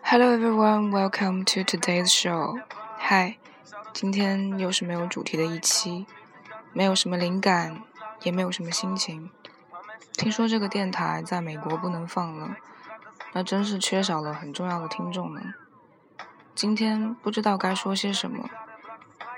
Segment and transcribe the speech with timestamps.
[0.00, 2.56] Hello everyone, welcome to today's show.
[3.00, 3.34] Hi，
[3.92, 6.06] 今天又是没有主题的一期，
[6.72, 7.82] 没有什么灵感，
[8.22, 9.28] 也没有什么心情。
[10.12, 12.54] 听说这个电台在美国不能放了，
[13.32, 15.54] 那真是缺少了很重要的听众呢。
[16.54, 18.48] 今天不知道该说些什么，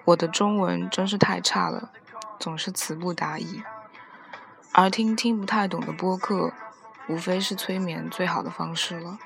[0.04, 1.90] 我的中文真是太差了，
[2.38, 3.62] 总是词不达意。
[4.72, 6.52] 而听听不太懂的播客，
[7.10, 9.18] 无非是催眠最好的方式了。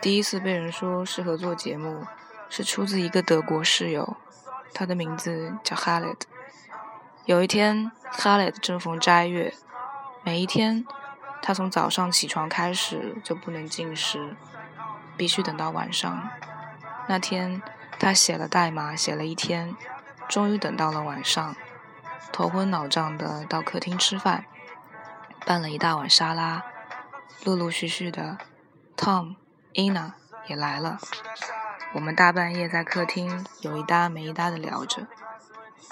[0.00, 2.06] 第一次被人说适合做节目，
[2.48, 4.16] 是出自一个德国室友，
[4.72, 6.28] 他的名字叫 h a l e t
[7.24, 9.52] 有一天 h a l e t 正逢斋月，
[10.22, 10.86] 每一天
[11.42, 14.36] 他从早上起床开始就不能进食，
[15.16, 16.30] 必须等到晚上。
[17.08, 17.60] 那天，
[17.98, 19.76] 他写了代码，写了一天，
[20.28, 21.56] 终于等到了晚上，
[22.32, 24.44] 头昏脑胀的到客厅吃饭，
[25.50, 26.64] 拌了一大碗沙拉，
[27.44, 28.38] 陆陆续续的
[28.96, 29.34] ，Tom、
[29.74, 30.12] Ina
[30.46, 31.00] 也来了，
[31.92, 35.08] 我们大半夜在客厅有一搭没一搭的聊着。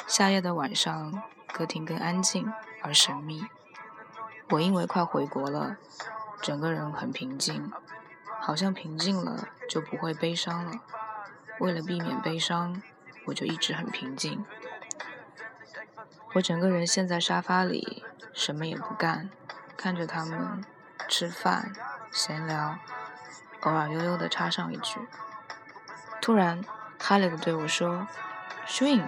[0.06, 3.48] 夏夜的晚上，客厅更安静而神秘。
[4.50, 5.76] 我因为快回国了，
[6.40, 7.72] 整个人很平静，
[8.38, 10.80] 好像平静了就不会悲伤了。
[11.58, 12.80] 为了避免悲伤，
[13.26, 14.44] 我就一直很平静。
[16.34, 19.30] 我整个人陷在沙发里，什么也不干，
[19.78, 20.64] 看着他们
[21.06, 21.72] 吃饭、
[22.10, 22.78] 闲聊，
[23.60, 24.98] 偶尔悠悠地插上一句。
[26.20, 26.64] 突然，
[26.98, 28.08] 哈雷的对我说
[28.66, 29.04] ：“Swing，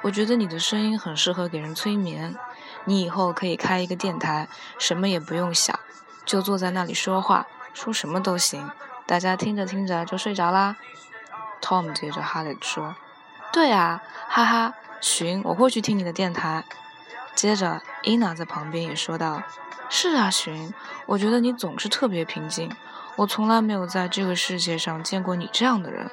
[0.00, 2.34] 我觉得你的声音很适合给人催眠。
[2.86, 5.78] 你以后可以开一个电台，什么也不用想，
[6.24, 8.70] 就坐在那里说话，说什么都行，
[9.04, 10.76] 大家听着听着就睡着啦。”
[11.60, 12.96] Tom 接着哈雷说
[13.52, 16.64] ：“对啊，哈哈，寻，我会去听你的电台。”
[17.40, 19.42] 接着伊娜在旁边也说道
[19.88, 20.74] ：“是啊，寻，
[21.06, 22.70] 我觉得你总是特别平静，
[23.16, 26.10] 我从来没有在这个世界上见过你这样的人，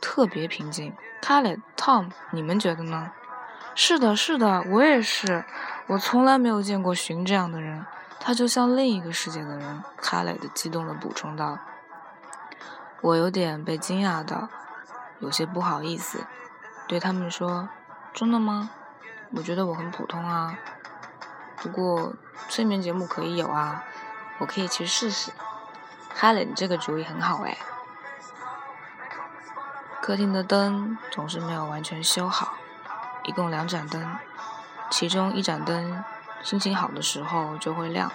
[0.00, 3.12] 特别平静。”哈雷、Tom，你们觉得呢？
[3.74, 5.44] 是的，是的，我也是，
[5.86, 7.84] 我从来没有见过寻这样的人，
[8.18, 9.84] 他就像另一个世界的人。
[10.00, 11.58] 哈雷的激动地补充道
[13.02, 14.48] ：“我有点被惊讶到。”
[15.20, 16.24] 有些不好意思，
[16.88, 17.68] 对他们说
[18.14, 18.70] ：“真的吗？
[19.32, 20.58] 我觉得我很普通啊。
[21.56, 22.14] 不过
[22.48, 23.84] 催眠节目可以有啊，
[24.38, 25.32] 我可以去试试。”
[26.14, 27.56] 哈雷，你这个主意很好哎。
[30.02, 32.54] 客厅的灯总是没有完全修好，
[33.24, 34.16] 一共两盏灯，
[34.90, 36.02] 其中一盏灯
[36.42, 38.10] 心情好的时候就会亮，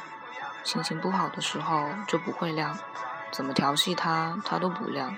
[0.64, 2.78] 心情不好的时候就不会亮，
[3.32, 5.16] 怎么调戏它，它都不亮。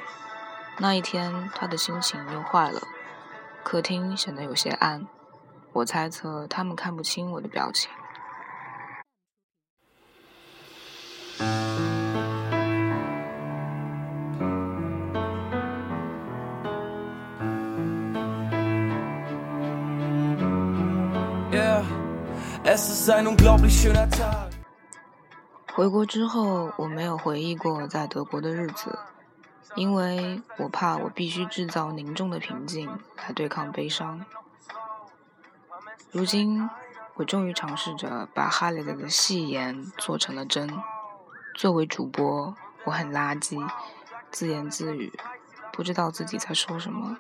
[0.78, 2.82] 那一天，他的心情又坏了，
[3.64, 5.08] 客厅显得有些暗。
[5.78, 7.88] 我猜测他们看不清我的表情。
[25.76, 28.98] 回国之后，我没有回忆过在德国的日子。
[29.76, 34.26] 因为我怕我必须制造凝重的平静来对抗悲伤。
[36.18, 36.68] 如今，
[37.14, 40.82] 我终于尝试着把哈雷德的戏言做成了真。
[41.54, 42.56] 作为主播，
[42.86, 43.64] 我很垃圾，
[44.32, 45.14] 自言自语，
[45.72, 47.20] 不知道自己在说什么。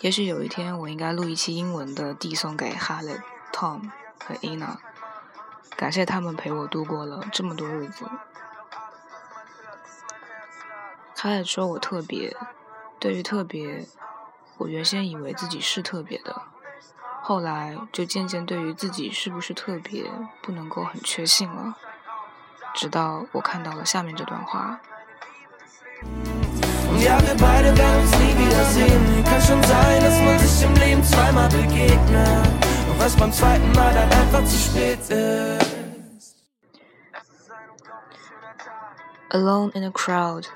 [0.00, 3.20] 也许有一天，我应该录一期英文的，递送给哈雷、
[3.52, 3.88] Tom
[4.18, 4.78] 和 Ina，
[5.76, 8.04] 感谢他们陪我度过了这么多日子。
[11.14, 12.36] 他还说我特别，
[12.98, 13.86] 对于特别，
[14.58, 16.42] 我原先以为自己是特别的，
[17.30, 20.10] 后来就渐渐对于自己是不是特别
[20.42, 21.76] 不能够很确信了，
[22.74, 24.80] 直到我看到了下面这段话。
[39.30, 40.46] Alone in a crowd.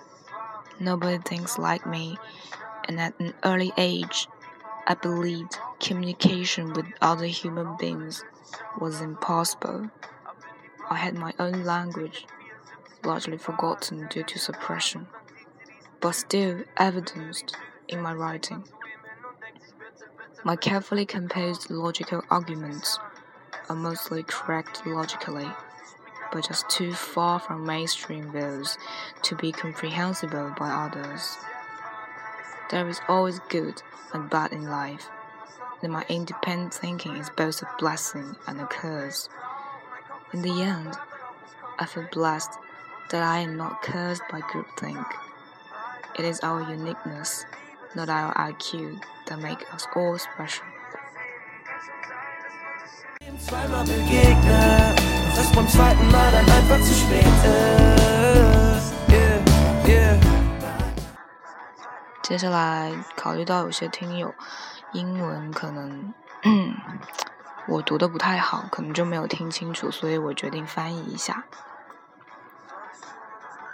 [0.81, 2.19] Nobody thinks like me,
[2.89, 4.27] and at an early age,
[4.87, 8.25] I believed communication with other human beings
[8.79, 9.91] was impossible.
[10.91, 12.27] I had my own language,
[13.03, 15.07] largely forgotten due to suppression,
[16.01, 17.57] but still evidenced
[17.89, 18.65] in my writing.
[20.45, 22.99] My carefully composed logical arguments
[23.69, 25.51] are mostly correct logically
[26.35, 28.77] but just too far from mainstream views
[29.23, 31.39] to be comprehensible by others.
[32.75, 33.81] There is always good
[34.13, 35.09] and bad in life,
[35.81, 39.29] and my independent thinking is both a blessing and a curse.
[40.33, 40.97] In the end,
[41.79, 42.51] I feel blessed
[43.13, 45.07] that I am not cursed by groupthink.
[46.19, 47.47] It is our uniqueness,
[47.95, 50.65] not our IQ, that make us all special.
[59.09, 60.24] Yeah, yeah.
[62.25, 64.35] 接下来考虑到有些听友
[64.93, 66.15] 英文可能
[67.67, 71.45] 我读的不太好，可能就没有听清楚，所以我决定翻译一下。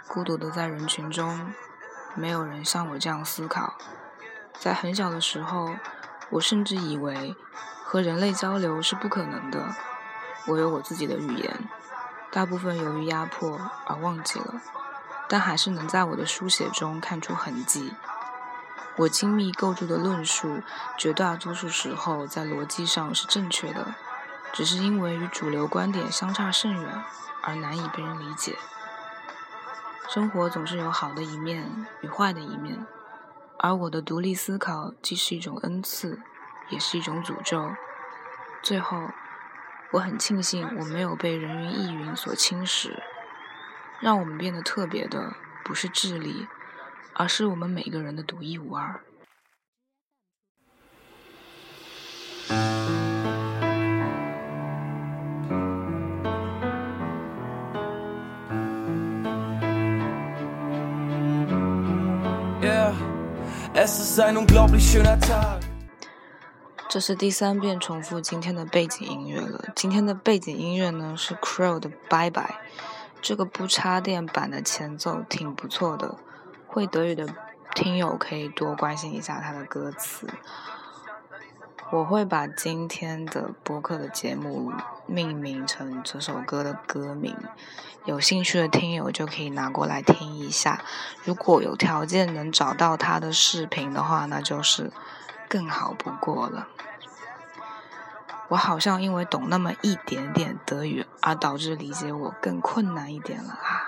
[0.05, 1.53] 孤独的在人群中，
[2.13, 3.75] 没有人像我这样思考。
[4.59, 5.75] 在很小的时候，
[6.31, 7.37] 我甚至以为
[7.85, 9.73] 和人类交流是不可能的。
[10.47, 11.69] 我有我自己的语言，
[12.29, 14.61] 大部分由于压迫而忘记了，
[15.29, 17.93] 但还是能在我的书写中看出痕迹。
[18.97, 20.61] 我精密构筑的论述，
[20.97, 23.95] 绝大多数时候在逻辑上是正确的，
[24.51, 27.03] 只是因为与主流观点相差甚远
[27.41, 28.57] 而难以被人理解。
[30.09, 32.85] 生活总是有好的一面与坏的一面，
[33.57, 36.19] 而我的独立思考既是一种恩赐，
[36.69, 37.71] 也是一种诅咒。
[38.61, 39.09] 最后，
[39.91, 42.99] 我很庆幸我没有被人云亦云所侵蚀。
[44.01, 45.33] 让我们变得特别的，
[45.63, 46.47] 不是智力，
[47.13, 49.01] 而是我们每个人的独一无二。
[63.73, 65.61] Es ist ein unglaublich schöner Tag.
[66.87, 69.63] 这是第三遍重复今天的背景音乐了。
[69.75, 72.43] 今天的背景音乐呢是 Crow 的《Bye Bye》，
[73.21, 76.15] 这个不插电版的前奏挺不错的。
[76.71, 77.27] 会德语的
[77.75, 80.25] 听友可以多关心一下他的歌词。
[81.91, 84.71] 我会把今天的播客的节目
[85.05, 87.35] 命名成这首歌的歌名，
[88.05, 90.81] 有兴趣的听友就可以拿过来听一下。
[91.25, 94.93] 如果有条件能找到他的视频的话，那就是
[95.49, 96.69] 更好不过了。
[98.47, 103.80] 我好像因为懂那么一点点德语，而导致理解我更困难一点了啊。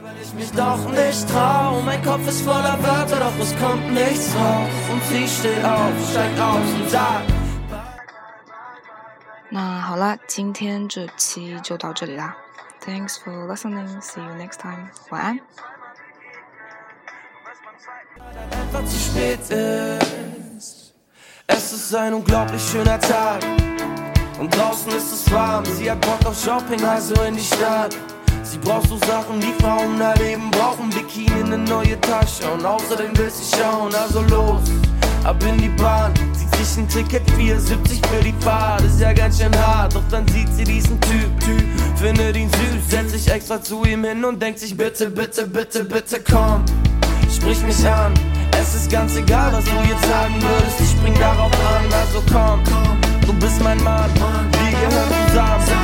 [0.00, 1.80] Weil ich mich doch nicht trau.
[1.84, 4.68] Mein Kopf ist voller Wörter, doch es kommt nichts raus.
[4.92, 7.32] Und sie steht auf, steigt aus und sagt.
[9.48, 12.36] 那好啦，今天这期就到这里啦。
[12.84, 14.00] Thanks for listening.
[14.00, 14.88] See you next time.
[15.10, 15.40] 晚安。
[18.50, 20.94] einfach zu spät ist.
[21.46, 23.42] Es ist ein unglaublich schöner Tag.
[24.38, 25.64] Und draußen ist es warm.
[25.64, 27.96] Sie hat Bock auf Shopping, also in die Stadt.
[28.43, 30.89] Sie braucht so Sachen, die Frauen da leben brauchen.
[30.89, 32.49] Bikini, eine neue Tasche.
[32.51, 34.61] Und außerdem will sie schauen, also los.
[35.23, 38.81] Ab in die Bahn, zieht sich ein Ticket 4,70 für die Fahrt.
[38.81, 41.63] Ist ja ganz schön hart, doch dann sieht sie diesen Typ, Typ,
[41.95, 45.83] findet ihn süß, setzt sich extra zu ihm hin und denkt sich, bitte, bitte, bitte,
[45.83, 46.65] bitte komm
[47.41, 48.13] sprich mich an.
[48.59, 52.61] Es ist ganz egal, was du jetzt sagen würdest, ich spring darauf an, also komm,
[53.25, 55.80] du bist mein Mann, wir gehören zusammen,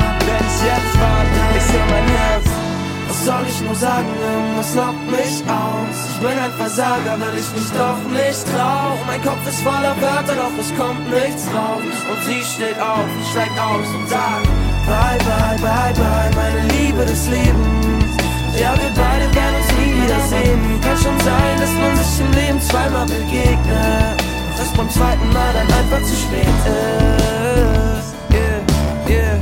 [3.78, 5.96] sagen, irgendwas lockt mich aus.
[6.10, 8.98] Ich bin ein Versager, weil ich mich doch nicht trau.
[9.06, 11.94] Mein Kopf ist voller Wörter, doch es kommt nichts raus.
[12.10, 14.50] Und sie steht auf, steigt aus und sagt,
[14.86, 18.10] bye, bye, bye, bye, meine Liebe des Lebens.
[18.58, 20.60] Ja, wir beide werden uns nie wiedersehen.
[20.82, 24.18] Kann schon sein, dass man sich im Leben zweimal begegnet.
[24.58, 28.10] Doch es beim zweiten Mal dann einfach zu spät ist.
[28.34, 28.58] Yeah,
[29.06, 29.38] yeah.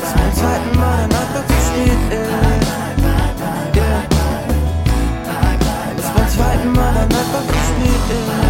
[0.00, 2.19] Dass beim zweiten Mal dann einfach zu spät ist.
[7.06, 8.49] never miss me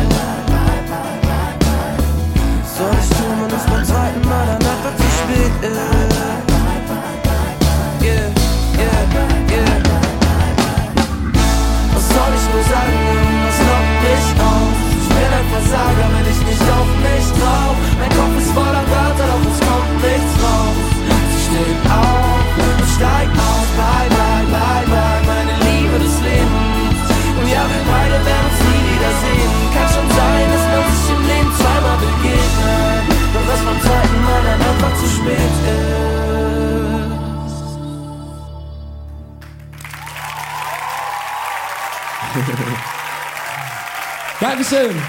[44.51, 45.01] Dankeschön.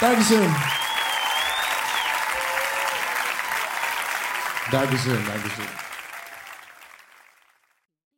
[0.00, 0.56] Dankeschön.
[4.70, 5.83] Dankeschön, Dankeschön.